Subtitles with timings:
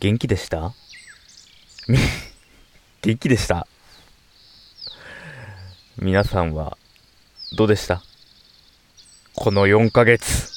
[0.00, 0.74] 元気でした？
[3.02, 3.66] 元気でした？
[5.96, 6.76] 皆さんは
[7.56, 8.02] どうでした？
[9.34, 10.52] この4ヶ月。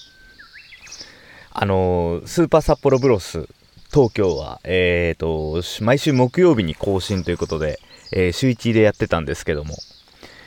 [1.51, 3.47] あのスーパー札幌ブロス
[3.91, 7.79] 東京は、えーと、毎週木曜日に更新ということで、
[8.13, 9.75] えー、週1でやってたんですけども、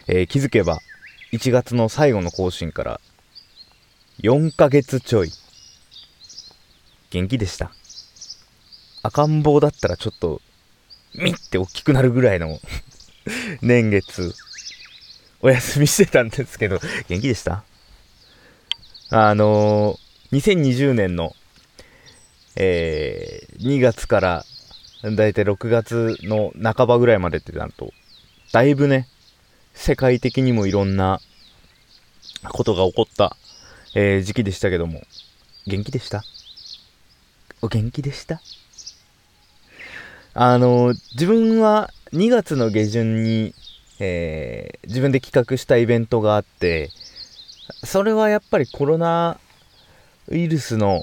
[0.07, 0.79] えー、気づけば
[1.33, 3.01] 1月の最後の更新から
[4.21, 5.33] 4ヶ月ちょい。
[7.11, 7.73] 元気でした？
[9.03, 10.41] 赤ん坊だったらちょっと、
[11.15, 12.61] ミッて大きくなるぐらいの
[13.61, 14.35] 年月、
[15.41, 17.65] お休みしてたんですけど、元気でした？
[19.11, 21.35] あのー、2020年の、
[22.57, 24.45] えー、2月から
[25.03, 27.93] だいたい6月の半ばぐらいまでってなると、
[28.53, 29.09] だいぶね、
[29.75, 31.21] 世界的にもいろんな
[32.45, 33.37] ことが起こった、
[33.95, 35.03] えー、時期でしたけども、
[35.67, 36.23] 元気でした？
[37.61, 38.41] お元気でした？
[40.35, 43.55] あの、自分は2月の下旬に、
[44.01, 46.91] えー、自分で企画したイベントがあって、
[47.85, 49.39] それはやっぱりコロナ
[50.29, 51.03] ウイルスの、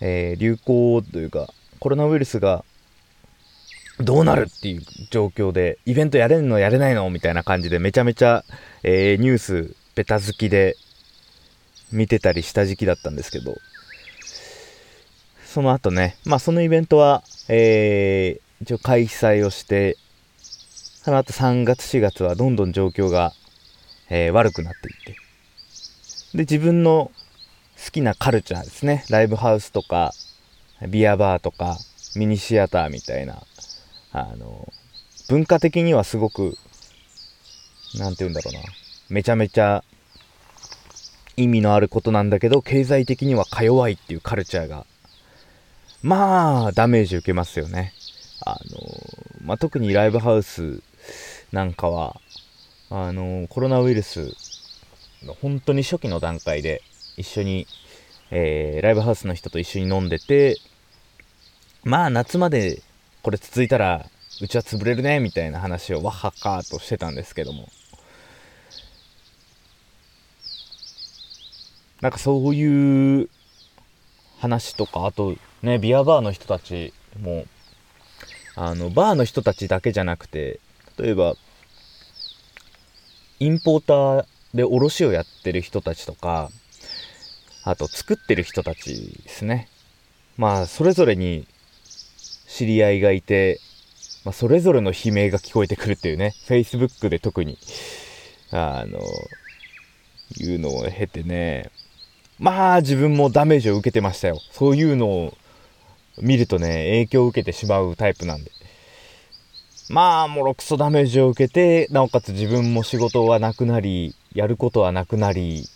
[0.00, 1.48] えー、流行というか、
[1.80, 2.64] コロナウイルスが
[3.98, 7.08] どうなるっていう状況で、イベントやれんのやれないの？
[7.10, 8.44] みたいな感じでめちゃめちゃ、
[8.82, 10.76] えー、ニュースベタ好きで
[11.92, 13.56] 見てたりした時期だったんですけど、
[15.54, 19.96] その後ね、まあそのイベントは、えー、一応開催をして、
[20.40, 23.32] その後3月4月はどんどん状況が、
[24.10, 25.14] えー、悪くなっていっ
[26.32, 27.12] て、で、自分の
[27.76, 29.04] 好きなカルチャーですね。
[29.10, 30.10] ライブハウスとか、
[30.88, 31.78] ビアバーとか、
[32.16, 33.40] ミニシアターみたいな、
[34.10, 34.66] あの、
[35.28, 36.56] 文化的にはすごく、
[37.96, 38.60] なんて言うんだろうな。
[39.08, 39.84] めちゃめちゃ
[41.36, 44.84] 意味のあることなんだけど、経済的にはか弱いっていうカルチャーが、
[46.04, 47.94] まあ、ダメージ受けますよね。
[48.44, 48.78] あの、
[49.42, 50.82] まあ、特にライブハウス
[51.50, 52.20] なんかは、
[52.90, 54.34] あの、コロナウイルス
[55.40, 56.82] 本当に初期の段階で
[57.16, 57.66] 一緒に、
[58.30, 60.58] えー、ライブハウスの人と一緒に飲んでて、
[61.84, 62.82] まあ夏まで
[63.22, 64.04] これ続いたら
[64.42, 67.70] うちは潰れるねみたいな話をわっはっかーとしてたんですけども。
[72.02, 73.30] なんかそういう
[74.38, 77.46] 話とか、あとね、ビアバーの人たちも、
[78.54, 80.60] あの、バーの人たちだけじゃなくて、
[80.98, 81.36] 例えば、
[83.40, 86.50] インポーターで、卸をやってる人たちとか、
[87.64, 89.70] あと作ってる人たちですね。
[90.36, 91.48] まあ、それぞれに
[92.46, 93.58] 知り合いがいて、
[94.26, 97.56] まあ、それぞれの悲鳴が聞こえてくるっていうね、Facebook で特に、
[98.50, 99.00] あの、
[100.36, 101.70] いうのを経てね、
[102.38, 104.40] まあ自分もダメージを受けてましたよ。
[104.50, 105.38] そういうのを
[106.20, 108.50] 見るとね、影響を受けてしまうタイプなんで。
[109.90, 115.68] まあ、もろくそダメージを受けて、なおかつ自分も仕事はなくなり、やることはなくなり、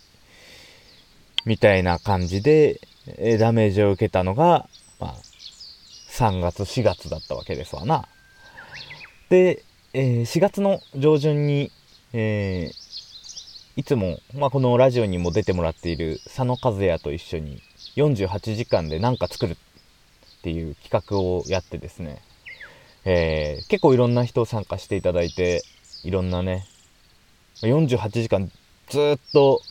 [1.45, 2.81] みたいな感じで、
[3.17, 4.67] えダメージを受けたのが、
[4.99, 5.15] まあ、
[6.09, 8.07] 3月、4月だったわけですわな。
[9.29, 9.63] で、
[9.93, 11.71] えー、4月の上旬に、
[12.13, 17.61] えー、いつも、まあ、このラジオにも出てもらっている佐野和也と一緒に
[17.95, 19.55] 48時間で何か作るっ
[20.41, 22.21] ていう企画をやってですね、
[23.05, 25.63] えー、結構いろんな人参加していただいて、
[26.03, 26.65] いろんなね、
[27.61, 28.51] 48時間
[28.87, 29.61] ずっと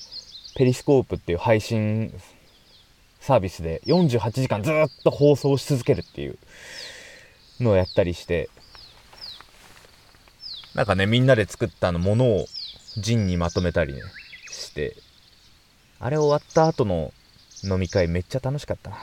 [0.56, 2.12] ペリスコープっていう配信
[3.20, 4.74] サービスで48時間ずっ
[5.04, 6.38] と放送し続けるっていう
[7.60, 8.48] のをやったりして、
[10.74, 12.46] なんかね、みんなで作ったのものを
[12.96, 14.00] ジンにまとめたりね、
[14.50, 14.96] して、
[16.00, 17.12] あれ終わった後の
[17.64, 18.98] 飲み会めっちゃ楽しかったな。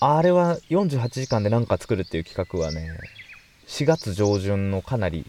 [0.00, 2.98] あれは48時間で何か作るっていう企画はね、
[3.66, 5.26] 4月上旬のかなり、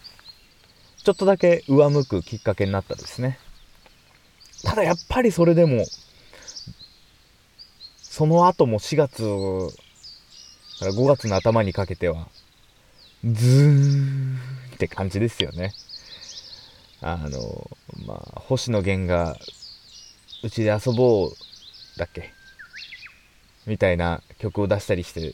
[1.04, 3.40] ちょっとだけ上向くきっかけになったですね。
[4.64, 5.86] ただやっぱりそれでも、
[7.98, 9.24] その後も4月、
[10.80, 12.28] から5月の頭にかけては、
[13.24, 14.40] ズーン
[14.76, 15.74] って感じですよね。
[17.02, 17.72] あの、
[18.06, 19.36] まあ、星野源が、
[20.44, 21.32] うちで遊ぼう
[21.98, 22.34] だっけ？
[23.70, 25.34] みたいな曲を出したりして、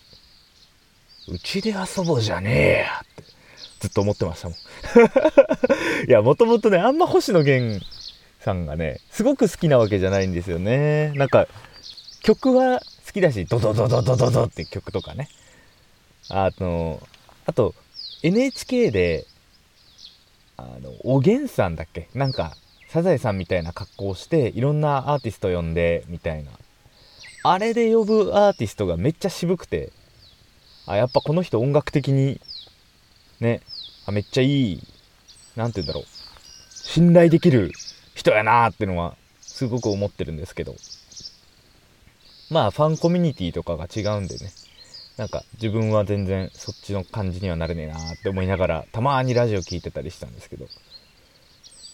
[1.28, 3.24] うちで遊ぼうじゃねえやって
[3.80, 4.58] ずっと思ってましたもん。
[6.08, 7.84] いや、もともとね、あんま星野源
[8.42, 11.12] さんがね、すごく好きなわけじゃないんですよね。
[11.16, 11.48] なんか、
[12.22, 15.30] 曲は好きだし、ドドドドドドドって曲とかね。
[16.30, 17.02] あの、
[17.46, 17.74] あと、
[18.24, 19.26] NHK で、
[20.58, 22.10] あの、おげんさんだっけ？
[22.14, 22.56] なんか、
[22.90, 26.52] サザエさんみたいな格好をして、いろんなアーティスト呼んで、みたいな
[27.48, 29.92] あれで呼ぶアーティストがめっちゃ渋くて
[30.88, 32.42] あやっぱこの人音楽的に
[33.40, 33.62] ね
[34.08, 34.84] あめっちゃいい
[35.56, 36.06] 何て言うんだろう
[36.72, 37.72] 信頼できる
[38.16, 40.76] 人やなーってのはすごく思ってるんですけど。
[42.50, 44.52] まあファンコミュニティとかが違うんでね。
[45.18, 50.66] なんか自分は全然そっちの感じにはなれねえなーって思いながらたまにラジオ聞いてたりしたんですけど。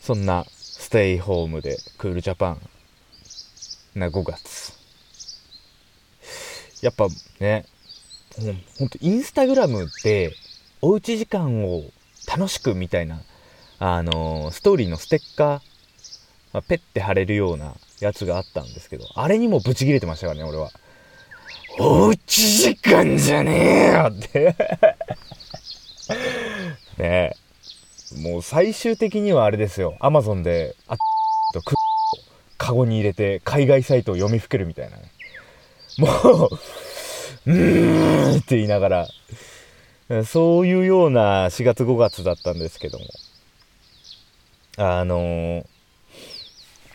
[0.02, 2.62] そんなステイホームでクールジャパン
[3.96, 4.81] な5月。
[6.82, 7.08] やっぱ
[7.40, 7.66] ね
[8.78, 10.34] ほんとインスタグラムで
[10.82, 11.84] おうち時間を
[12.28, 13.22] 楽しくみたいな
[13.80, 15.48] あのー、ストーリーのステッカー、
[16.54, 20.72] まあ、ペッて貼れるようなやつがあったんですけどあれにもブチギレてましたからね俺は
[21.80, 24.56] おうち時間じゃねえよって
[26.98, 27.36] ね
[28.20, 29.96] もう最終的にはあれですよ。
[30.00, 30.98] アマゾンで、あっ
[31.54, 31.78] とくと
[32.58, 35.04] カゴに入れて海外サイトを読みふけるみたいなね。
[35.98, 36.08] も
[36.48, 39.08] う、うーんって言いなが
[40.10, 43.06] ら、そういうような4月5月だったんですけども。
[44.78, 45.66] あのー、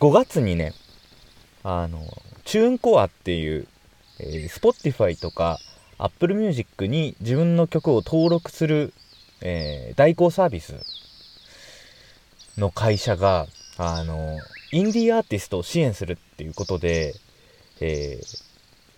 [0.01, 0.73] 5月にね、
[1.63, 2.01] あの
[2.45, 3.67] チューンコアっていう、
[4.19, 5.59] えー、Spotify とか
[5.99, 8.95] Apple Music に自分の曲を登録する、
[9.41, 10.75] えー、代行サービス
[12.59, 13.47] の会社が、
[13.79, 14.39] あの、
[14.73, 17.15] インディーアーティストを支援するっていうことで、
[17.81, 18.46] えー、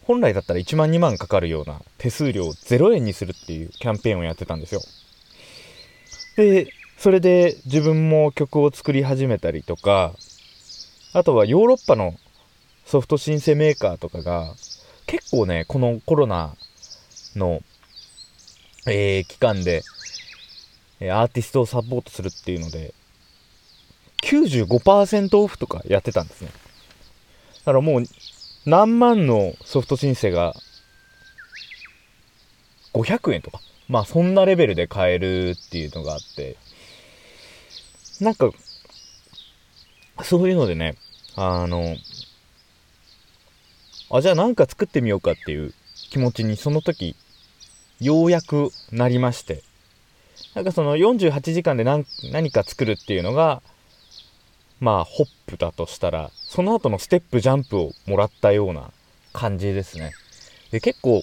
[0.08, 4.80] 本来だったら1万2万かかるような手数料を0円にするっていうキャンペーンをやってたんですよ。
[6.36, 10.14] で、それで自分も曲を作り始めたりとか、
[11.12, 12.14] あとはヨーロッパの
[12.86, 14.54] ソフトシンセメーカーとかが、
[15.06, 16.54] 結構ね、このコロナ
[17.36, 17.60] の、
[18.86, 19.82] えー、期間で、
[21.02, 22.94] アーティストをサポートするっていうので、
[24.22, 26.50] 95%オフとかやってたんですね。
[27.58, 28.04] だからもう
[28.68, 30.54] 何万のソフト申請が
[32.92, 33.60] 500円とか？
[33.88, 36.58] まあそんなレベルで買えるっていうのがあって、
[38.20, 38.50] なんか、
[40.22, 40.96] そういうのでね、
[41.34, 41.96] あの、
[44.10, 45.72] あ、じゃあなんか作ってみようかっていう
[46.10, 47.16] 気持ちにその時、
[48.00, 49.62] ようやくなりまして、
[50.54, 53.62] なんかその48時間で何何か作るっていうのが、
[54.80, 58.90] まあ、ホップだとしたら、その後のステップジャンプをもらったような
[59.32, 60.12] 感じですね。
[60.70, 61.22] で、結構、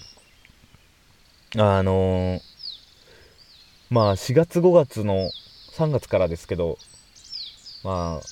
[1.56, 2.40] あのー、
[3.88, 5.30] まあ、4月5月の
[5.72, 6.76] 3月からですけど、
[7.82, 8.26] まあ、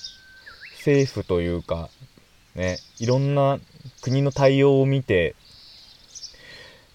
[0.77, 1.89] 政府というか、
[2.53, 3.59] ね、いろんな
[4.01, 5.35] 国の対応を見て、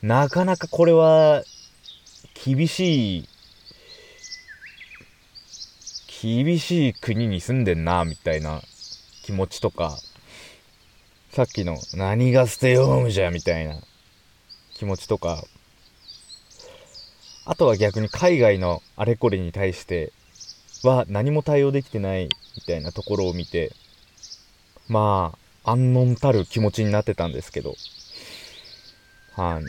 [0.03, 1.43] なかなかこれは
[2.35, 3.29] 厳しい
[6.23, 8.61] 厳しい国に住んでんな、みたいな
[9.23, 9.97] 気持ちとか、
[11.31, 13.81] さっきの何がステイホームじゃ、みたいな
[14.75, 15.43] 気持ちとか、
[17.47, 20.13] あとは逆に海外のあれこれに対して
[20.83, 23.73] は何も対応できてないみたいなところを見て、
[24.89, 25.33] ま
[25.65, 27.75] あ、安穏たる気持ちになってたんですけど、
[29.37, 29.67] あの、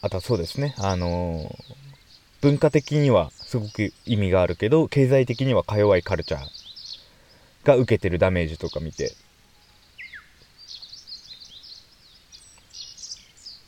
[0.00, 1.54] あとはそうですね、あの
[2.40, 6.40] 文化的にはすごく意味があるけど経済的にはか弱いカルチャー
[7.64, 9.12] が受けてるダメージとか見て。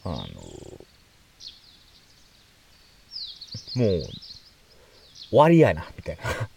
[0.04, 0.16] あの
[3.76, 4.02] もう
[5.30, 6.48] 終わりやなみたいな。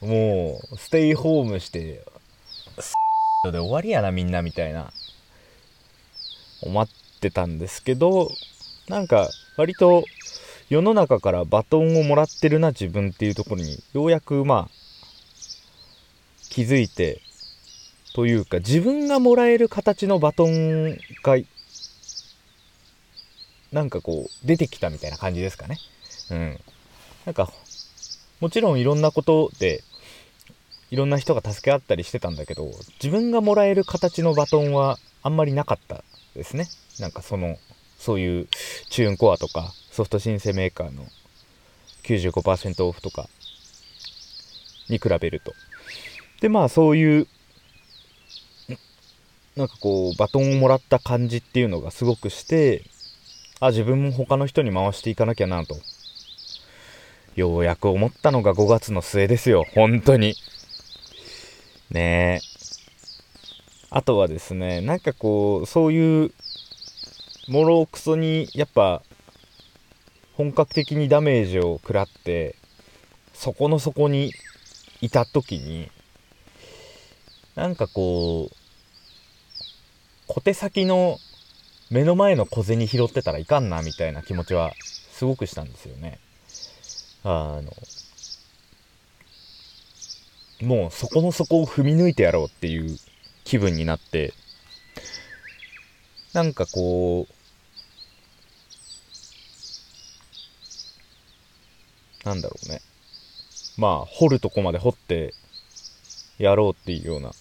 [0.06, 2.04] もうステイホームして
[3.44, 4.92] で終わりやなみんなみたいな。
[6.62, 6.88] 思っ
[7.20, 8.30] てたんですけど
[8.88, 10.04] なんか割と
[10.70, 14.68] 世の中からバトンをもらってるな自分っていうところにようやくまあ
[16.48, 17.20] 気づいて
[18.14, 21.36] というか自分がもらえる形のバトンが
[23.72, 25.78] なんかこう出てきたみたいな感じですかね。
[26.30, 26.60] うん。
[27.26, 27.52] なんか
[28.40, 29.82] もちろんいろんなことで
[30.92, 32.70] いろんな人が助け合ったりしてたんだけど
[33.02, 36.04] 自分がもらえる形のバトンはあんまりなかった
[36.36, 36.68] ですね。
[37.00, 37.56] なんかその
[37.98, 38.48] そういう
[38.88, 41.06] チューンコアとかソフトシンセメーカーの
[42.04, 43.28] 95%オフとか
[44.88, 45.52] に比べると。
[46.40, 47.26] で、まあそういう、
[49.56, 52.84] なんかこう、バトンをもらった感じっていうのがすごくして、
[53.60, 55.76] あ、自分も他の人に回していかなきゃなと。
[57.36, 59.64] ようやく思ったのが5月の末ですよ。
[59.74, 60.34] 本当に。
[61.90, 62.50] ねえ。
[63.90, 66.32] あとはですね、なんかこう、そういう、
[67.48, 69.02] もろくそに、やっぱ、
[70.40, 72.56] 本格的にダメージを食らって
[73.34, 74.32] そこの底に
[75.02, 75.90] いた時に
[77.56, 78.56] なんかこう
[80.28, 81.18] 小手先の
[81.90, 84.72] 目の前の小銭拾ってたらいかんなみたいな気持ちは
[85.12, 86.18] すごくしたんですよね。
[87.22, 87.60] あ
[90.62, 92.96] のもうそこの底を踏み抜いてやろうっていう
[93.44, 94.32] 気分になって
[96.32, 97.39] なんかこう
[102.24, 102.82] なんだろうね。
[103.76, 105.32] まあ掘るとこまで掘って
[106.38, 107.32] やろうっていうような。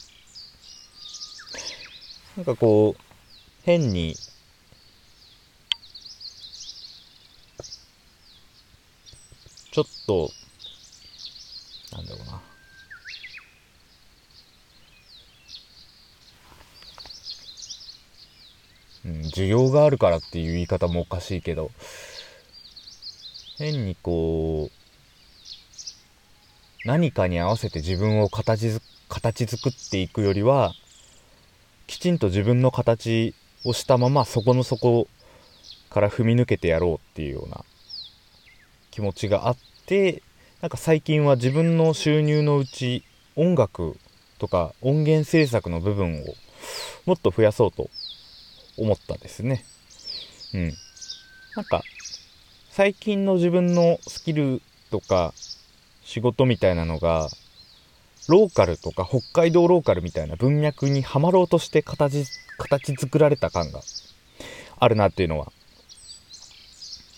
[2.38, 3.02] なんかこう
[3.64, 4.16] 変に
[9.72, 10.32] ちょっと
[11.92, 12.42] なんだろうな。
[19.06, 21.72] うん、需要があるからっていう言い方もおかしいけど。
[23.60, 24.78] 変にこう
[26.88, 30.74] 何かに合わせて自分を形づ形作っていくよりは
[31.86, 33.36] きちんと自分の形
[33.66, 35.08] をしたままそこの底
[35.90, 37.66] から踏み抜けてやろうっていうような
[38.92, 40.24] 気持ちがあって
[40.62, 43.04] なんか最近は自分の収入のうち
[43.36, 43.98] 音楽
[44.38, 46.26] とか音源制作の部分を
[47.06, 47.90] もっと増やそうと
[48.78, 49.66] 思ったですね。
[50.54, 50.74] うん。
[51.56, 51.82] なんか、
[52.80, 55.34] 最近の自分のスキルとか
[56.02, 57.28] 仕事みたいなのが、
[58.30, 62.24] ローカルとか北海道ローカルみたいな文脈にはまろうとして形、
[62.58, 63.82] 形作られた感が
[64.80, 65.52] あるなっていうのは、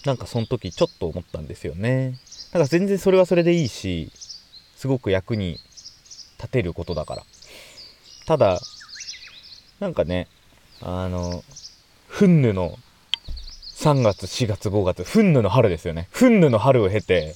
[0.04, 2.18] なんかその時ちょっと思ったんですよね。
[2.54, 4.12] なんか全然それはそれでいいし、
[4.76, 5.60] すごく役に
[6.40, 7.24] 立てることだから。
[8.26, 8.60] ただ、
[9.80, 10.28] なんかね、
[10.82, 11.44] あの、
[12.08, 12.80] フンヌの
[13.82, 16.08] 3月、4月、5月、フンヌの春ですよね。
[16.12, 17.34] フンヌの春を経て、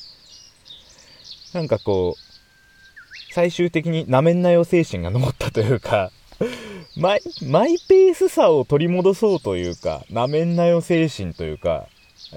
[1.53, 6.11] なんかこう、最終的になめんなよ精神が残ったというか
[6.95, 11.87] マイ、マイペースさを取り戻そうというか、なめんなよ精神というか、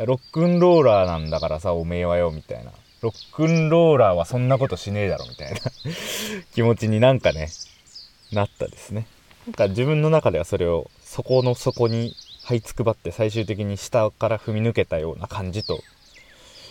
[0.02, 2.72] ロックンローラーなんだからさ、おめえはよ、みたいな。
[3.02, 5.60] ロックンローラーはそんなことしねえだろ、みたいな
[6.54, 7.50] 気持ちになんかね、
[8.32, 9.06] なったですね。
[9.46, 12.16] なんか自分の中ではそれを底の底に
[12.48, 15.82] 這いつくばって最終的に下から踏み抜けたような感じと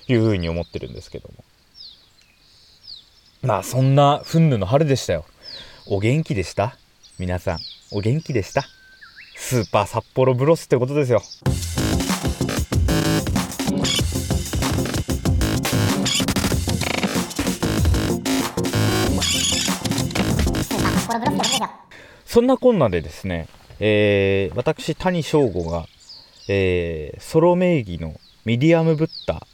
[0.08, 1.44] いうふうに思ってるんですけども。
[3.44, 5.24] まあそんなフンヌの春でしたよ。
[5.86, 6.76] お元気でした？
[7.20, 7.60] 皆さん、
[7.92, 8.64] お元気でした？
[9.36, 11.22] スーパー札幌ブロスってことですよ。
[22.26, 23.48] そんなこんなでですね、
[23.80, 25.86] えー、私、谷翔吾が、
[26.48, 29.46] えー、ソロ名義のミディアムブッダ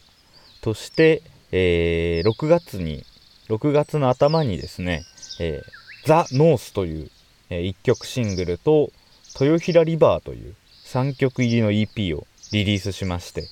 [0.62, 3.06] として、えー、6月に、
[3.50, 5.03] 6月の頭にですね、
[5.39, 7.12] えー、ザ・ノースという、
[7.50, 8.92] えー、1曲シングルと、
[9.39, 13.48] 豊平 River という3曲入りの EP をリリースしまして、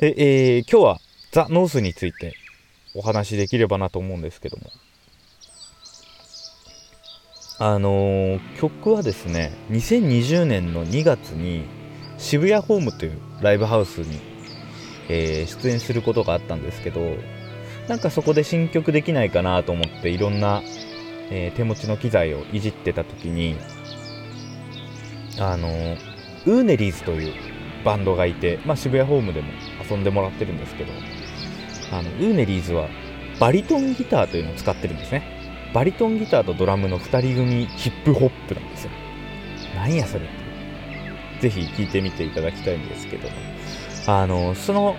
[0.00, 0.14] で、
[0.56, 1.00] えー、今日は
[1.32, 2.34] ザ・ノースについて
[2.94, 4.64] お話しできればなと思うんですけども、
[7.58, 11.64] あのー、曲はですね2020年の2月に
[12.18, 14.18] 渋谷ホームというライブハウスに、
[15.08, 17.00] えー、出演することがあったんですけど
[17.86, 20.62] なんかそこで新曲できないかなと思っていろんな、
[21.30, 23.56] えー、手持ちの機材をいじってた時に
[25.38, 25.96] あのー、
[26.46, 27.32] ウーネリーズという
[27.84, 29.48] バンドがいて、まあ、渋谷ホームでも
[29.88, 30.92] 遊んでもらってるんですけど
[31.92, 32.88] あのウーネリーズは
[33.38, 35.33] バリトンギターというのを使ってるんですね。
[35.74, 38.90] バリトンギターとドラムの2人組ヒップホップなんですよ。
[39.74, 40.28] なんやそれっ
[41.40, 41.48] て。
[41.48, 43.28] ぜひ聴いてみていただきたいんですけど。
[44.06, 44.96] あの、その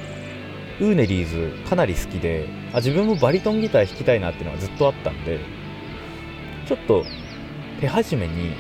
[0.82, 5.40] ウーネリーズかなり好きで、あ、自分もバリトンギター弾きたいなっていうのはずっとあったんで、
[6.68, 7.06] ちょっと
[7.80, 8.52] 手始めに、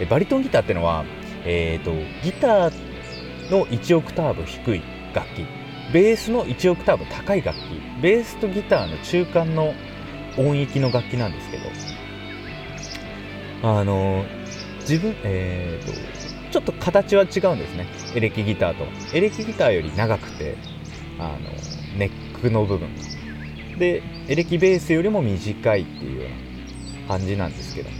[0.00, 1.06] えバリトンギターってのは、
[1.46, 1.92] えっ、ー、と、
[2.22, 4.82] ギターの1オクターブ低い
[5.14, 5.46] 楽器、
[5.94, 7.62] ベースの1オクターブ高い楽器、
[8.02, 9.72] ベースとギターの中間の
[10.36, 11.64] 音域の楽器なんですけど、
[13.62, 14.24] あの、
[14.80, 15.92] 自分、えーと、
[16.50, 17.86] ちょっと形は違うんですね。
[18.14, 18.84] エレキギターと。
[19.14, 20.56] エレキギターより長くて、
[21.18, 21.38] あの、
[21.98, 23.78] ネックの部分が。
[23.78, 27.96] で、エレキベースよりも短いっていうような感じなんですけども、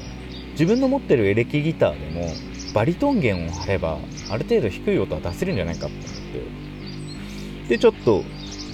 [0.53, 2.33] 自分の持ってるエレキギターでも、
[2.75, 3.99] バリトン弦を張れば、
[4.31, 8.25] ある程度低い音は出せるんじゃないかって思って、で、ちょっと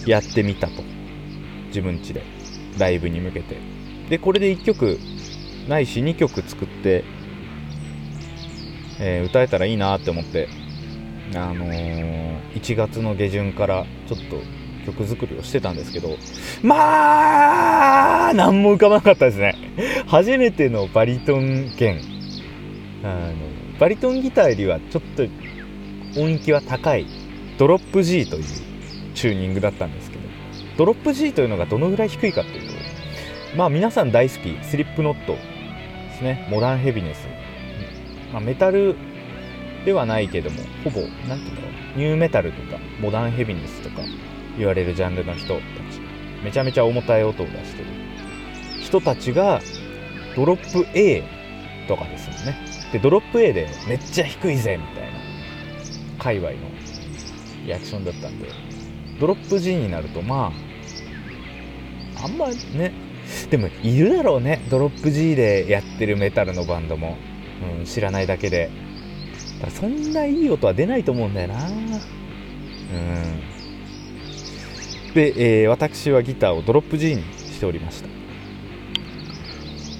[0.06, 0.82] やってみたと。
[1.68, 2.35] 自分ちで。
[2.78, 3.56] ライブに向けて。
[4.08, 4.98] でこれで1曲
[5.68, 7.04] ないし2曲作って、
[9.00, 10.48] えー、歌えたらいいなって思って
[11.34, 14.40] あのー、1月の下旬からちょっと
[14.92, 16.16] 曲作りをしてたんですけど
[16.62, 19.56] まあ何も浮かばなかったですね。
[20.06, 22.00] 初めてのバリトン弦。
[23.02, 23.34] あの
[23.78, 25.24] バリトンギターよりはちょっと
[26.20, 27.06] 音域は高い
[27.58, 28.44] ドロップ G という
[29.14, 30.15] チューニングだったんですけど
[30.76, 32.76] ドロップ G というのがどのぐらい低いかっていうと
[33.56, 35.40] まあ皆さん大好きスリップノットで
[36.18, 36.46] すね。
[36.50, 37.26] モダンヘビネス、
[38.32, 38.96] まあ、メタル
[39.84, 44.02] ではないけどもほぼ何て言うんだろうニューメタルとかモダンヘビネスとか
[44.58, 46.00] 言われるジャンルの人たち。
[46.44, 47.88] めちゃめちゃ重たい音を出してる。
[48.80, 49.60] 人たちが
[50.36, 51.24] ドロップ A
[51.88, 52.56] とかですよね。
[52.92, 55.18] でドロップ A でめっちゃ低いぜみたいな
[56.22, 56.56] 界隈の
[57.66, 58.48] リアクションだったんで
[59.20, 60.65] ドロップ G になるとまあ
[62.26, 62.92] あんまね
[63.50, 67.16] でもいるだろうねドロップ G でやってるメタルのバンドも、
[67.78, 68.68] うん、知らないだけで。
[69.62, 71.66] だそんないい音は出ないと思うんだよな。
[71.66, 71.84] うん。
[75.14, 78.08] で、えー、私はギターをドロップ G にしておりました。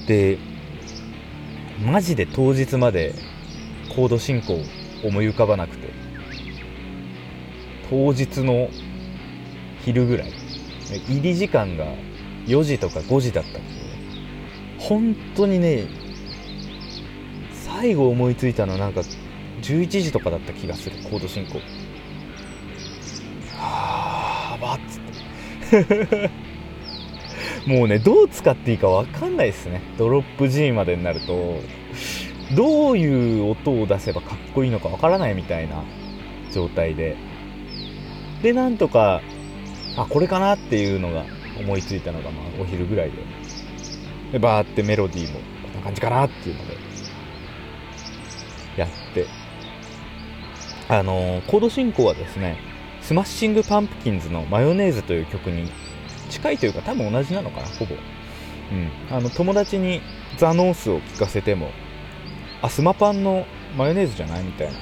[0.06, 0.38] で
[1.84, 3.14] マジで当日まで
[3.94, 4.60] コード進行
[5.04, 5.88] 思い浮かばなくて。
[7.88, 8.68] 当日の
[9.84, 10.32] 昼ぐらい。
[11.08, 11.86] 入り時間が
[12.46, 13.86] 4時とか5時だったんですよ
[14.78, 15.86] 本当にね
[17.52, 19.02] 最後思いついたのはなんか
[19.62, 21.58] 11時とかだった気がするコード進行。
[23.58, 26.30] はあばっつって。
[27.66, 29.82] もうねどう使っていいか分かんないですね。
[29.98, 31.60] ドロップ G までになると
[32.54, 35.82] どういう音を出せばかっこいいのか分からないみたいな
[36.52, 37.16] 状態で。
[38.42, 39.22] でなんとか
[39.96, 41.24] あこれかなっていうのが
[41.58, 43.18] 思いついたのがまあお昼ぐらいで。
[44.32, 46.76] でバーってメロディーもこんな感じかなっていうので。
[48.76, 49.26] やって。
[50.88, 52.58] あのー、コード進行はですね
[53.00, 55.70] スマッシングパンプキンズのマヨネーズという曲に
[56.30, 60.00] 近いというか多分同じなのかなほぼ、うん、あの友達に
[60.38, 61.70] ザ・ノースを聞かせても
[62.62, 64.78] あスマパンのマヨネーズじゃないみたいな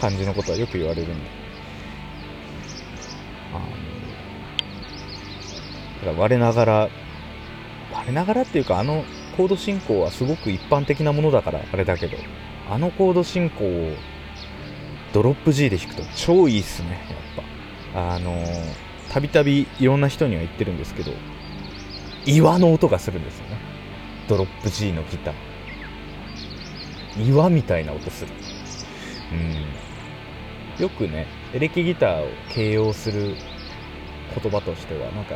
[0.00, 1.38] 感じのことはよく言われるんで。
[3.54, 3.87] あの
[6.00, 6.88] だから我ながら
[7.92, 9.04] 我ながらっていうかあの
[9.36, 12.16] コード進行はすごく一般的なものだからあれだけど
[12.70, 13.92] あのコード進行を
[15.12, 17.44] ドロップ G で弾くと超いいっすねやっ
[17.94, 18.14] ぱ。
[18.14, 18.44] あの
[19.10, 21.12] たびたびいろんな人には言ってるんですけど
[22.26, 23.58] 岩の音がするんですよね。
[24.28, 25.34] ドロップ G のギター。
[27.26, 28.32] 岩みたいな音する。
[29.32, 30.82] うん。
[30.82, 33.34] よくねエレキギターを形容する
[34.40, 35.34] 言葉としてはなんか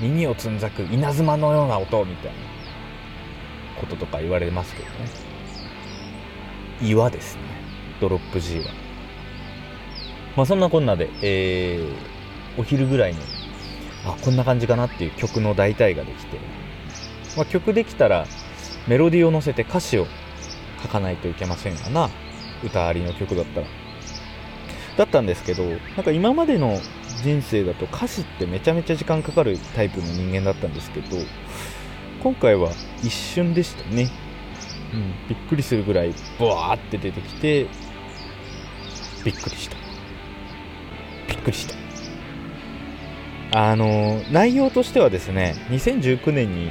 [0.00, 2.38] 耳をつんざく稲妻のような音みたいな
[3.80, 4.94] こととか言われますけどね。
[6.80, 7.42] 岩ですね。
[8.00, 8.64] ドロップ G は。
[10.36, 13.18] まあ、そんなこんなで、えー、お昼ぐらいに
[14.04, 16.38] あこんな感じかなっていう曲の大体ができて、
[17.36, 18.26] まあ、曲できたら
[18.88, 20.06] メロディーを乗せて歌詞を
[20.82, 22.10] 書かないといけませんがな。
[22.64, 23.66] 歌ありの曲だったら。
[24.96, 26.78] だったんですけどなんか今までの
[27.22, 31.16] 人生だと歌詞ってめちゃめちゃ時間かかるタイプの人間だったんですけど
[32.22, 32.70] 今回は
[33.02, 34.10] 一瞬でしたね、
[34.92, 37.66] うん、びっくりするぐらいブワーって出てきて
[39.24, 39.76] びっくりした。
[41.28, 41.74] びっくりした。
[43.54, 46.70] あの内容としてはですね2019年に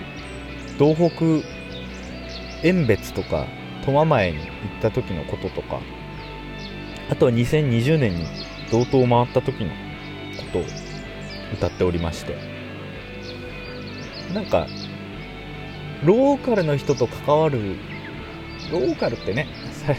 [0.80, 1.48] 東北
[2.68, 3.46] 遠別とか
[3.86, 4.48] 苫前に行っ
[4.82, 5.80] た時のこととか
[7.10, 8.26] あとは2020年に
[8.72, 9.72] 道東を回った時の
[10.52, 10.66] ことを
[11.54, 12.36] 歌っておりまして。
[14.34, 14.68] なんか
[16.06, 17.76] ローカルの人と関わる
[18.72, 19.48] ローカルってね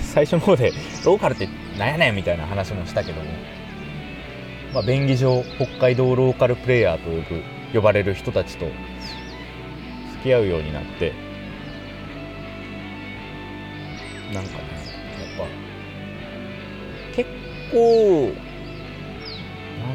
[0.00, 0.72] 最初の方で
[1.04, 3.30] ローカルってなんやねんみたいな話もしたけども。
[4.72, 7.42] まあ、便宜上北海道ローカルプレイヤーと呼ぶ
[7.74, 11.12] 呼ばれる人たちと付き合うようになって。
[14.32, 14.64] なんかね
[15.36, 15.46] やっぱ
[17.14, 17.30] 結
[17.70, 18.32] 構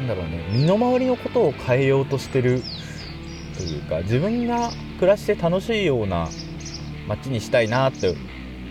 [0.08, 0.44] だろうね。
[0.50, 2.62] 身の回りのことを変えようとしてる
[3.56, 6.28] というか自分が暮らして楽しいような
[7.06, 8.16] 街にしたいなって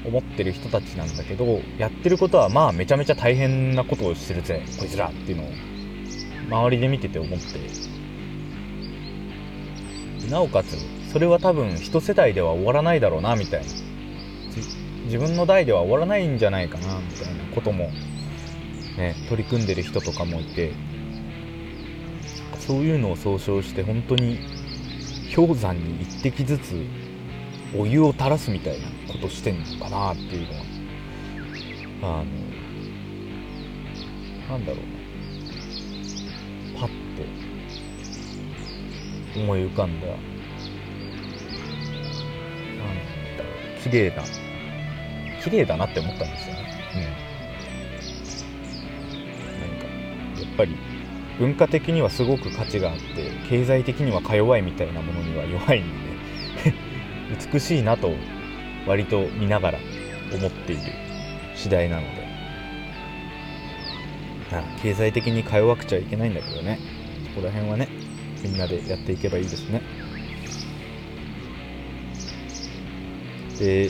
[0.06, 4.64] 思ってる人たちなんだけどやってることはまあめちゃめちゃ大変なことをしてるぜ。
[4.80, 5.48] こいつらっていうのを
[6.50, 7.46] 周りで見てて思って。
[10.30, 10.76] なおかつ
[11.14, 13.68] それは多分一世代では終わらないだろうなみたいな。
[15.06, 17.86] 自分の代では終わらないんじゃないかなみたいなことも
[18.98, 20.74] ね取り組んでる人とかもいて。
[22.68, 24.40] そういうのを総称して本当に
[25.34, 26.86] 氷山に一滴ずつ
[27.74, 30.48] お湯を垂らすみたいなことしてんのかなっていう
[32.02, 32.32] のはあの
[34.50, 34.82] なんだろう
[36.78, 37.24] パッと
[39.40, 40.08] 思い浮かんだ。
[40.08, 40.24] なんだ
[43.44, 43.54] ろう。
[43.82, 44.24] 綺麗な
[45.42, 46.68] 綺麗だなって思ったんですよね。
[46.96, 47.02] うん。
[49.62, 49.86] なんか
[50.42, 50.76] やっぱり
[51.40, 53.04] 文化的にはすごく価値があって
[53.50, 56.74] 経済的にはか弱いみたいなものには弱いんで
[57.54, 58.14] 美しいなと
[58.88, 59.80] 割と見ながら
[60.34, 60.82] 思っている
[61.56, 62.28] 次第なので。
[64.82, 66.80] 経済的にか弱くちゃいけないんだけどね。
[67.36, 67.90] そこら辺はね
[68.44, 69.82] みんなでやっていけばいいですね。
[73.60, 73.90] で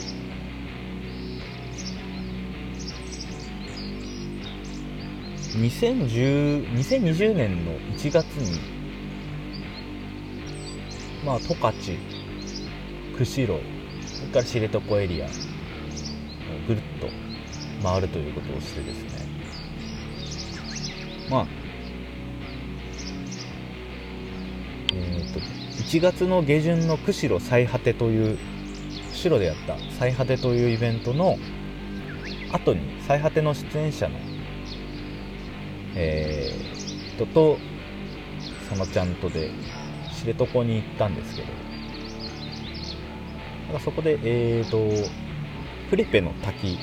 [5.58, 8.60] 2010 2020年の1月に
[11.24, 11.74] まあ十勝
[13.18, 13.62] 釧路
[14.06, 15.28] それから知床エリア
[16.66, 17.08] ぐるっと
[17.82, 19.28] 回るということをしてですね。
[21.30, 21.46] まあ
[24.94, 28.38] えっ、と1月の下旬の釧路最果てという
[29.10, 31.36] 釧路でやった最果てというイベントの
[32.52, 34.18] 後に最果ての出演者の
[36.00, 37.58] えー、人と
[38.68, 39.50] 佐野ちゃんとで
[40.14, 41.48] 知床に行ったんですけど
[43.66, 44.78] なんかそこでえーと
[45.90, 46.78] フリペの滝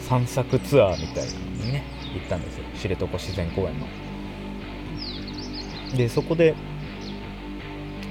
[0.00, 2.64] 散策ツアーみたいなのにね行ったんですよ。
[2.74, 3.86] 知床自然公園の。
[5.96, 6.54] でそこで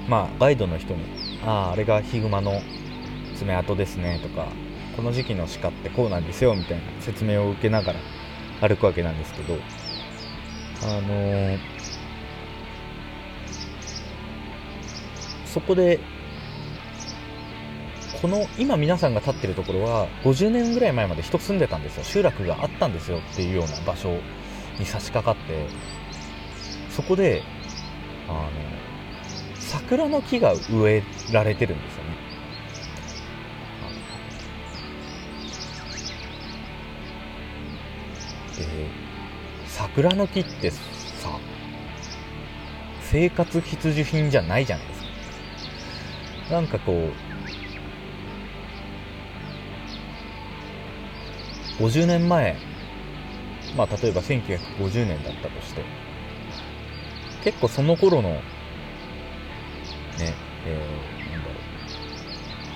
[0.08, 1.02] まあガイドの人に
[1.44, 2.62] 「あああれがヒグマの
[3.36, 4.46] 爪痕ですね」とか
[4.96, 7.98] 「この時期の鹿ってこうなんですよ」みたいな説明を受けながら
[8.68, 9.58] 歩くわけなんですけど
[10.82, 11.58] あの、
[15.46, 15.98] そこで
[18.20, 22.04] この今皆さんが立ってるところは50年ぐらい前まで人住んでたんですよ。
[22.04, 24.18] 集落があったんですよっていうような場所
[24.78, 25.66] に差し掛かって。
[26.90, 27.42] そこで
[28.28, 28.50] あの
[29.54, 32.10] 桜の木が植えられてるんですよね。
[38.56, 39.07] で
[39.78, 40.80] 桜の木ってさ
[43.00, 45.06] 生活必需品じゃないじゃないですか。
[46.50, 47.10] なんかこ
[51.78, 52.56] う50年前、
[53.76, 55.84] まあ例えば1950年だったとして、
[57.44, 58.42] 結構その頃の、ね、
[60.66, 61.54] えー、なんだろ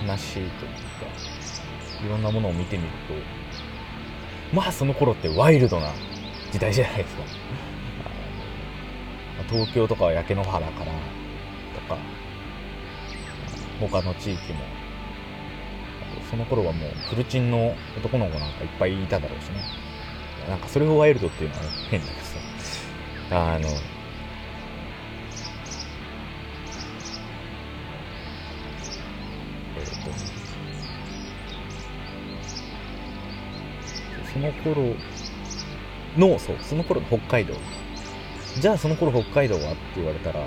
[0.04, 0.56] う、話というか、
[2.06, 2.88] いろんなものを見てみる
[4.50, 5.92] と、まあその頃ってワイルドな
[6.52, 7.22] 時代じゃないですか。
[9.50, 10.92] 東京とかは焼け野原から
[11.74, 11.98] とか、
[13.80, 14.60] 他の地域も。
[16.30, 19.64] その頃はもうフルチンの男の子なんかいっぱいいただろうしね。
[20.48, 22.36] なんかそれをワイルドっていうのは変だけどさ
[23.30, 23.68] あの
[29.76, 30.10] えっ、と
[34.32, 34.96] その頃
[36.16, 37.54] のそうその頃の北海道。
[38.60, 40.46] じゃあその頃北海道はって言われたら、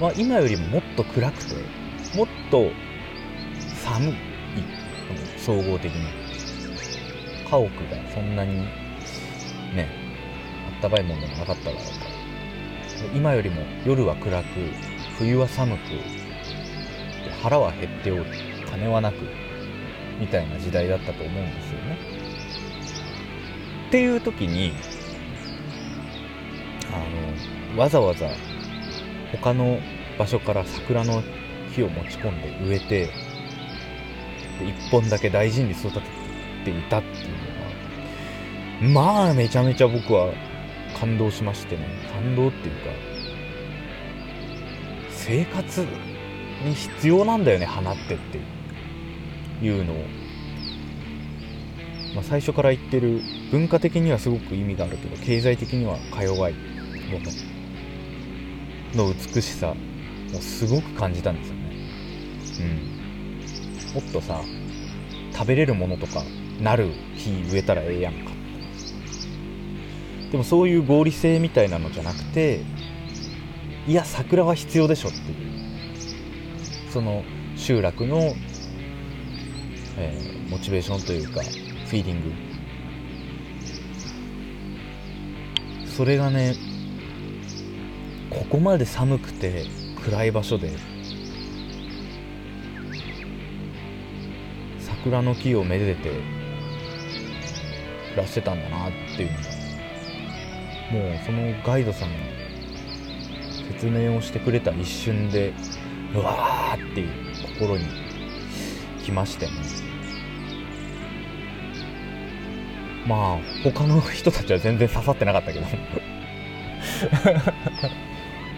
[0.00, 1.54] まあ、今よりももっと暗くて
[2.16, 2.70] もっと
[3.74, 4.14] 寒い
[5.38, 6.24] 総合的に。
[7.44, 8.62] 家屋がそんなに
[9.74, 9.88] ね
[10.74, 12.04] あったかいものがなかっただろうか。
[12.04, 14.46] ら今よりも夜は暗く
[15.18, 15.80] 冬は寒く
[17.42, 18.24] 腹は減っておる
[18.68, 19.16] 金はなく
[20.18, 21.98] みたいな時代だったと思うんですよね。
[23.88, 24.72] っていう時に
[27.76, 28.28] わざわざ
[29.32, 29.80] 他の
[30.18, 31.22] 場所から桜の
[31.74, 33.10] 木を持ち込んで植えて
[34.60, 36.00] 1本だけ大事に育て
[36.64, 40.32] ていたっていうのがまあめちゃめちゃ僕は
[40.98, 41.86] 感動しましてね。
[42.12, 42.90] 感動っていうか
[45.10, 45.84] 生活
[46.64, 48.38] に必要なんだよね花ってって
[49.64, 49.96] いうのを、
[52.14, 57.53] まあ、最初から言ってる文化的にはすごく意味があるけど経済的にはか弱いもの。
[58.96, 59.74] の美しさ
[60.34, 61.62] をすごく感じたんですよね。
[62.60, 64.02] うん。
[64.02, 64.40] もっとさ
[65.32, 66.22] 食べれるものとか
[66.60, 68.30] なる木植えたらええやんか。
[70.30, 72.62] でもそういう合理性みたいなのじゃなくて
[73.86, 75.34] いや桜は必要でしょっていう。
[76.92, 77.24] その
[77.56, 78.34] 集落の、
[79.96, 82.32] えー、モチベーションというかフィーリング。
[85.86, 86.54] それがね
[88.34, 89.64] ここまで寒くて
[90.04, 90.72] 暗い場所で
[94.80, 96.10] 桜の木をめでて
[98.10, 99.44] 暮らしてたんだなっていうのが
[101.10, 102.16] もうそのガイドさんが
[103.72, 105.52] 説明をしてくれた一瞬で
[106.14, 107.08] うわーっていう
[107.58, 107.84] 心に
[109.04, 109.52] 来ましてね。
[113.06, 115.66] まあ他の人たちは全然刺さってなかったけど。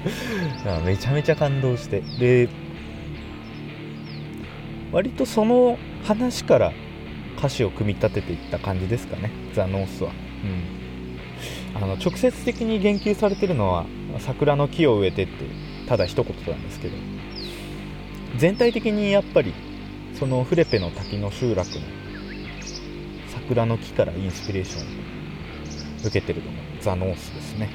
[0.85, 2.03] めちゃめちゃ感動して。
[2.19, 2.49] で
[4.93, 6.73] 割とその話から
[7.37, 9.31] 歌詞を組み立てていった感じですかね。
[9.53, 10.11] ザ・ノースは、
[11.75, 13.85] うん、あの直接的に言及されてるのは
[14.21, 15.33] 桜の木を植えてって
[15.87, 16.95] ただ一言なんですけど。
[18.37, 19.55] 全体的にやっぱり
[20.19, 21.81] そのフレペの滝の集落の
[23.29, 24.87] 桜の木からインスピレーションを
[26.01, 27.71] 受けてるのもザ・ノースですね、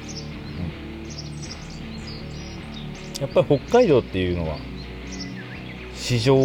[3.22, 4.56] やっぱり北海道っていうのは
[5.94, 6.36] 市場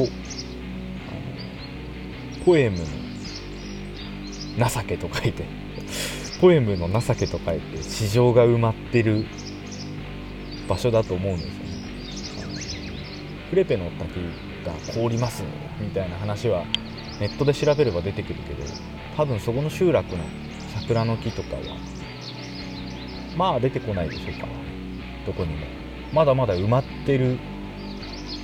[2.45, 2.77] ポエム
[4.59, 5.43] の情けと書いて
[6.39, 9.25] ポエムの情けと書いて市場が埋まってる
[10.69, 12.57] 場所だと思うんですよね。
[13.49, 14.19] フレペの滝
[14.63, 15.43] が凍ります
[15.81, 16.63] みたいな話は
[17.19, 18.63] ネットで調べれば出てくるけど
[19.15, 20.23] 多分そこの集落の
[20.75, 21.61] 桜の木とかは
[23.35, 24.47] まあ出てこないでしょうか。
[25.25, 25.86] どこにも。
[26.13, 27.37] まだまだ埋まってる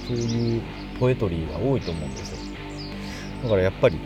[0.08, 0.62] そういう
[1.00, 2.38] ポエトリーが多いと思うんですよ。
[3.44, 3.98] だからやっぱり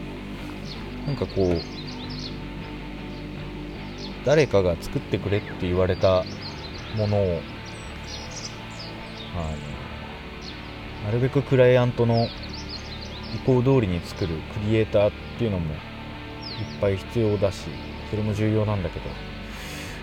[1.06, 1.62] なんかこう
[4.26, 6.26] 誰かが作ってくれって言われた
[6.98, 7.41] ものを
[9.36, 9.54] あ
[11.06, 12.28] なるべくクライアントの
[13.36, 15.78] 意向通りに作るクリエイターっていうのもいっ
[16.82, 17.67] ぱい必要だし
[18.10, 19.06] それも重要なんだけど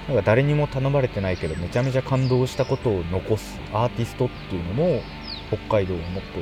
[0.09, 5.01] なんか誰にも頼まれてないけどめちゃめちゃ感動したことを残すアーティストっていうのも
[5.49, 6.41] 北海道をもっと、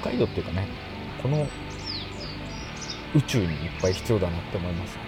[0.00, 0.66] 北海道っていうかね
[1.22, 1.46] この
[3.14, 4.98] 宇宙にいっぱい必要だなって思います。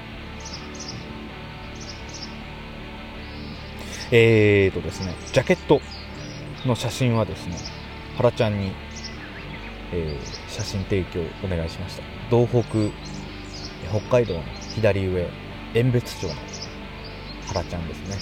[4.13, 5.81] えーとですね、ジャケット
[6.65, 7.57] の写真はですね、
[8.17, 8.71] 原ちゃんに、
[9.93, 12.05] えー、写真提供お願いしました。
[12.31, 12.63] 道北、
[13.91, 14.43] 北海道の
[14.77, 15.29] 左上、
[15.75, 16.35] 遠別町の
[17.47, 18.17] 原ちゃんですね。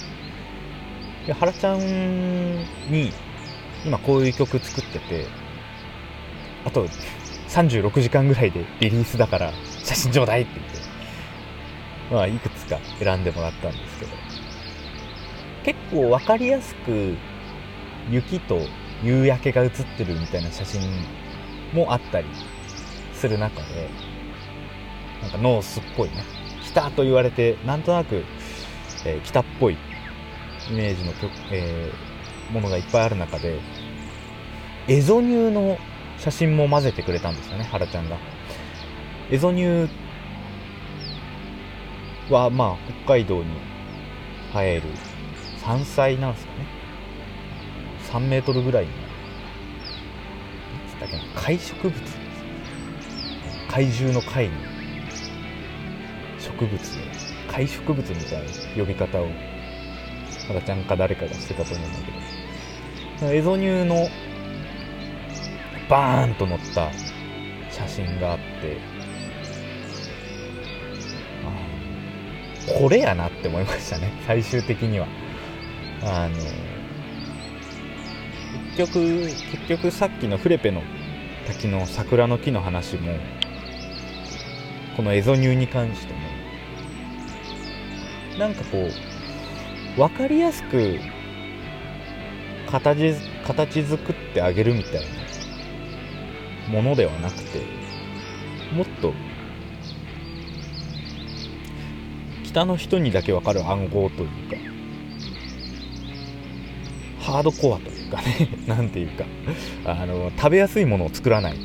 [1.27, 1.79] で原ちゃん
[2.89, 3.11] に、
[3.85, 5.27] 今こういう曲作ってて、
[6.65, 6.87] あと、
[7.49, 10.77] 36時間ぐらいでリリースだから写真ちょうだいって言って、
[12.11, 14.11] まあ、いくつか選んでもらったんですけど、
[15.63, 17.15] 結構わかりやすく
[18.09, 18.59] 雪と
[19.03, 20.81] 夕焼けが写ってるみたいな写真
[21.73, 22.27] もあったり
[23.13, 23.89] する中で、
[25.21, 26.23] なんかノースっぽいね、
[26.63, 28.23] 北と言われて、なんとなく、
[29.05, 29.77] えー、北っぽい
[30.69, 33.59] イメージの曲、えー、ものがいっぱいある中で、
[34.87, 35.77] エゾニューの
[36.17, 38.17] 写真も混ぜてくれたんですよね、原ちゃんが。
[39.31, 43.45] エゾニューは、まあ、北海道に
[44.53, 44.83] 生える
[45.57, 46.65] 山菜なんですかね。
[48.11, 49.03] 3メートルぐらいになる。
[50.89, 52.17] つったっけな、貝植物です。
[53.69, 54.53] 怪獣の貝に
[56.39, 57.14] 植物で、
[57.55, 59.29] 貝植物みたいな呼び方を、
[60.47, 61.99] 原ちゃんか誰かがしてたと思うんだ
[63.19, 64.09] けど、エゾニューの
[65.89, 66.91] バーンと載った
[67.71, 68.95] 写真があって
[72.67, 74.11] これやなって思いましたね。
[74.25, 75.07] 最終的には。
[76.03, 76.35] あの
[78.75, 78.99] 結局
[79.51, 80.83] 結局さっきのフレペの
[81.47, 83.13] 滝の桜の木の話も
[84.97, 86.19] このエゾニューに関しても
[88.37, 88.89] なんかこ
[89.97, 90.99] う分かりやすく
[92.69, 93.13] 形
[93.45, 94.99] 形作ってあげるみたいな
[96.69, 97.61] ものではなくて
[98.73, 99.13] もっと
[102.43, 104.55] 北の人にだけ分かる暗号というか
[107.19, 109.25] ハードコアというかね 何ていうか
[109.85, 111.55] あの食べやすいものを作らない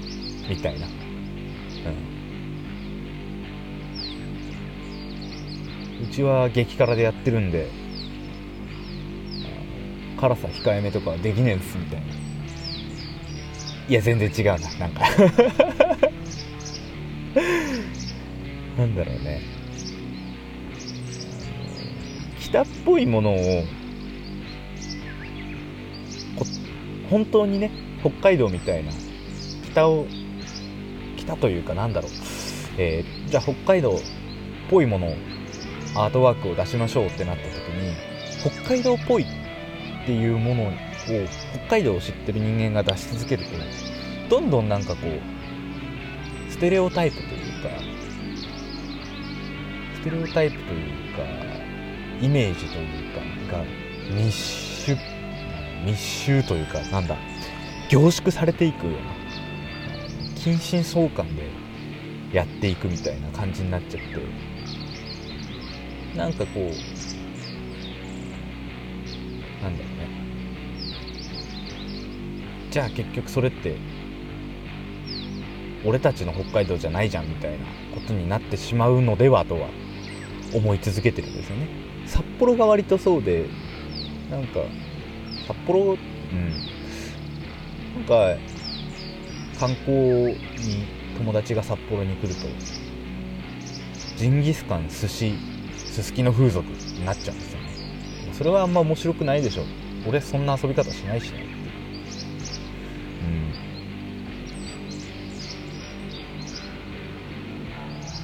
[0.48, 0.87] みたいな、
[6.11, 7.70] ちは激辛でやってるんで
[10.20, 12.20] 辛さ控えめとかできねえんすみたいな
[13.90, 15.03] いや、全然違うな、なんか
[18.79, 19.40] なんだろうね。
[22.38, 23.64] 北っぽいものを、
[27.11, 28.92] 本当にね、北海道みたいな、
[29.73, 30.07] 北を、
[31.16, 32.11] 北というかなんだろう。
[32.79, 34.01] えー、じゃあ北海道っ
[34.70, 35.16] ぽいものを、
[35.94, 37.94] アートワークを出しましょうってなった時に、
[38.40, 40.72] 北海道っぽいっていうものを
[41.53, 43.50] 北海道を知ってる人間が出し続けると
[44.29, 47.68] どんどんなんかこうステレオタイプというか
[49.94, 51.22] ステレオタイプというか
[52.20, 53.64] イメージというかが
[54.14, 54.96] 密集
[55.85, 57.16] 密集というかなんだ
[57.88, 59.00] 凝縮されていくような
[60.37, 61.42] 近親相関で
[62.33, 64.16] やっていくみたいな感じになっちゃって
[66.16, 66.64] なんかこう
[69.62, 70.09] なんだろうね。
[72.70, 73.77] じゃあ結局それって
[75.85, 77.59] 俺たちの北海道じゃないじゃんみたいな
[77.94, 79.68] ことになってしまうのではとは
[80.55, 81.68] 思い続けてるんですよね。
[82.07, 83.46] 札幌が割とそうで
[84.31, 84.61] なんか
[85.46, 85.96] 札幌
[86.33, 86.53] うん。
[87.94, 88.37] なんか
[89.59, 89.92] 観光
[90.27, 90.37] に
[91.18, 92.46] 友達が札幌に来ると
[94.16, 95.35] ジンギスカン寿司
[96.02, 97.68] すすきの風俗になっちゃうんですよね。
[98.32, 99.64] それはあんま面白くないでしょ
[100.06, 101.44] 俺そんな遊び方しないしね。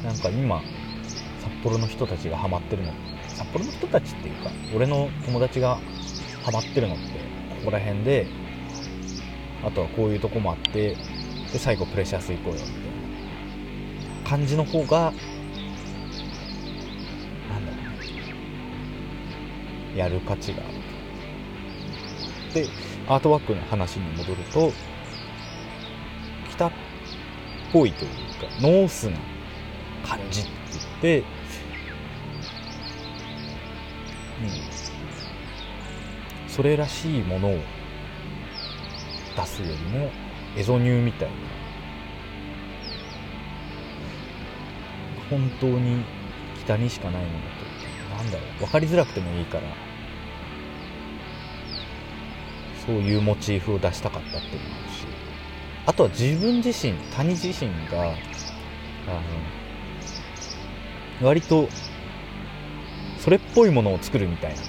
[0.00, 0.06] うん。
[0.06, 0.62] なんか今
[1.38, 2.92] 札幌の人たちがハマってるの。
[3.36, 5.78] 札幌の人たちっていうか俺の友達が
[6.42, 7.04] ハマってるのって
[7.50, 8.26] ここら辺で
[9.62, 10.96] あとはこういうとこもあって
[11.52, 12.72] で最後プレシャス行こうよみたい
[14.24, 15.12] な感じの方が
[19.96, 20.62] やる価値が。
[20.62, 20.87] ある
[22.54, 22.68] で
[23.09, 24.72] アートワークの話に戻ると
[26.50, 26.72] 北っ
[27.72, 28.16] ぽいというか
[28.61, 29.18] ノースな
[30.04, 31.22] 感じって言って、う
[36.46, 37.59] ん、それらしいものを
[39.37, 40.11] 出すよりも
[40.56, 41.35] エゾニューみたいな。
[45.28, 46.04] 本当に
[46.64, 47.38] 北にしかないもの
[48.16, 48.61] となんだろう。
[48.61, 49.86] 分かりづらくてもいいから。
[52.87, 55.07] そういうモチーフを出したかったっていうのもあるし
[55.87, 59.20] あとは自分自身谷自身があ
[61.20, 61.68] の割と
[63.18, 64.62] それっぽいものを作るみたいな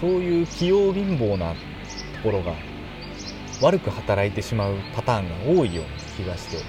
[0.00, 1.58] そういう器用貧乏なと
[2.22, 2.54] ころが
[3.60, 6.64] 悪く働いてしまうパターンが多いような気がして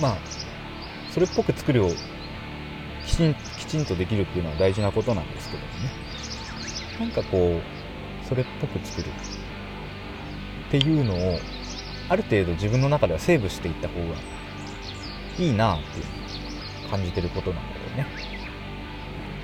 [0.00, 0.18] まあ
[1.10, 1.90] それっぽく作るを
[3.06, 6.01] きちんきちんとできるっていうのは大事なことなんですけどもね。
[7.02, 9.06] なんかこうそれっぽく作る
[10.68, 11.40] っていうのを
[12.08, 14.14] ある程度自分の中ではセーブしていった方が
[15.36, 16.04] いいなっていう
[16.88, 18.06] 感じてることなんだよね。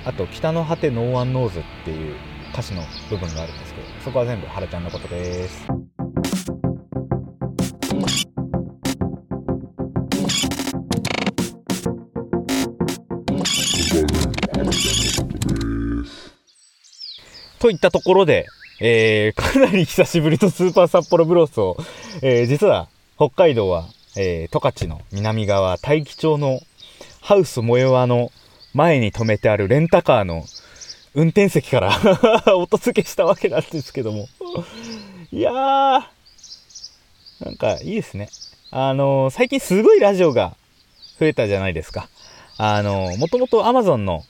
[0.05, 2.15] あと「北の果てノーワンノーズ」っていう
[2.53, 5.67] 歌詞の部分があるんですけどそこは全部原ちゃんのことです。
[17.59, 18.47] といったところで、
[18.79, 21.77] えー、かなり久しぶりのスーパー札幌ブロスを、
[22.21, 23.85] えー、実は北海道は、
[24.17, 26.61] えー、十勝の南側大樹町の
[27.21, 28.31] ハウス萌えわの
[28.73, 30.45] 前に止めてあるレンタカーの
[31.13, 31.99] 運転席から
[32.55, 34.29] お届けしたわけなんですけども
[35.31, 36.03] いやー、
[37.41, 38.29] なんかいいですね。
[38.71, 40.55] あのー、最近すごいラジオが
[41.19, 42.09] 増えたじゃないですか。
[42.57, 44.23] あのー、もともと Amazon の、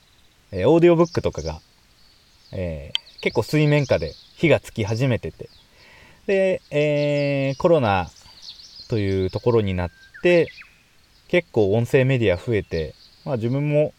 [0.52, 1.62] えー、オーディオブックとかが、
[2.52, 5.50] えー、結構水面下で火がつき始めてて、
[6.26, 8.10] で、えー、コロナ
[8.88, 10.48] というところになって、
[11.28, 13.94] 結構音声メディア増えて、まあ自分も、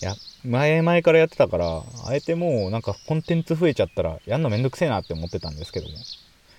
[0.00, 5.94] や、前々からやってたから、あえてもうなんかコンテンツ増えちゃったらやんのめんどくせえなって思ってたんですけども。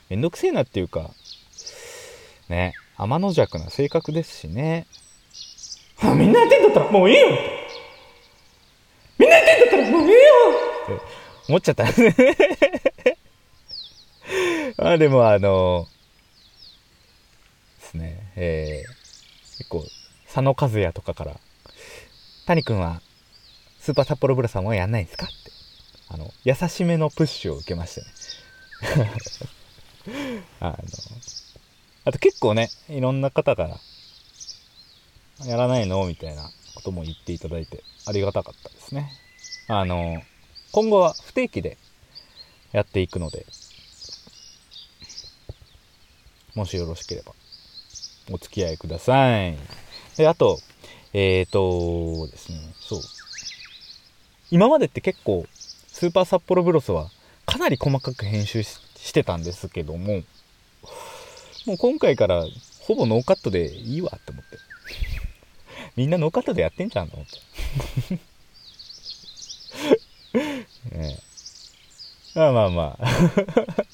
[0.09, 1.11] めんどくせえなっていうか、
[2.49, 4.85] ね、天の弱な性格ですしね。
[6.01, 7.27] あ、みんなやってんだったらもういいよ
[9.17, 10.17] みんなやってんだったらもういいよ
[10.95, 11.83] って思っちゃった。
[11.83, 12.13] んですね
[14.77, 15.87] あでもあの
[17.79, 19.85] ですね、えー、結構、
[20.25, 21.39] 佐野和也とかから、
[22.45, 23.01] 谷君は
[23.79, 25.25] スーパー札幌ブラさんはやんないんですか？
[25.25, 25.33] って、
[26.09, 28.01] あの、優しめのプッシュを受けました
[29.01, 29.11] ね。
[30.59, 30.75] あの、
[32.05, 33.79] あと結構ね、いろんな方から、
[35.47, 36.05] やらないの？
[36.05, 39.11] みたいなことも言っていただいて、ありがたかったですね。
[39.67, 40.21] あの、
[40.75, 41.77] 今後は不定期で
[42.73, 43.45] やっていくので、
[46.53, 47.31] もしよろしければ、
[48.29, 49.57] お付き合いください。
[50.17, 50.59] で、あと、
[51.13, 52.99] えっ、ー、とですね、そう。
[54.51, 55.45] 今までって結構、
[55.87, 57.09] スーパー札幌ブロスは
[57.45, 60.23] かなり細かく編集してたんですけども、
[61.65, 62.43] もう今回から
[62.81, 64.57] ほぼノーカットでいいわって思って。
[65.95, 67.27] みんなノーカットでやってんじゃんと思っ
[68.09, 68.34] て。
[70.91, 71.19] ね
[72.35, 73.07] まあまあまあ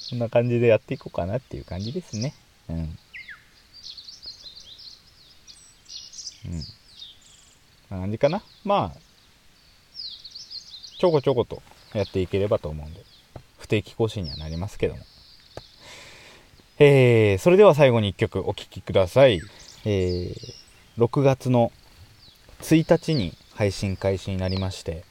[0.00, 2.34] そんな感じでやっていこうかなっていう感じですね。
[2.68, 2.76] うん。
[2.76, 2.96] うん。
[7.88, 8.42] こんな感じかな。
[8.64, 9.00] まあ、
[11.00, 11.62] ちょこちょこと
[11.94, 13.00] やっていければと思うんで
[13.58, 15.00] 不定期更新にはなりますけども
[16.78, 19.40] えー、それでは最後に1曲お聴きください、
[19.86, 20.34] えー、
[20.98, 21.72] 6月の
[22.60, 25.04] 1日に配信開始になりまして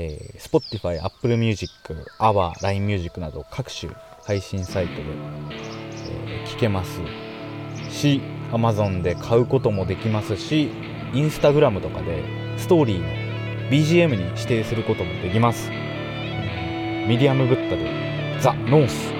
[0.00, 1.72] えー、Spotify、Apple Music、
[2.18, 3.92] AWA、LINE Music など各種
[4.24, 5.02] 配信サイトで、
[6.30, 7.00] えー、聞けます
[7.90, 10.70] し Amazon で買うこともできますし
[11.12, 12.24] Instagram とかで
[12.56, 15.70] ストーリーの BGM に指定することもできます。
[15.70, 19.19] ミディアムブッダでザ・ノース